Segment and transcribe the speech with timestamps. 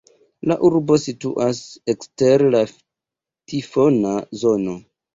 [0.51, 1.59] La urbo situas
[1.95, 4.79] ekster la tifona zono.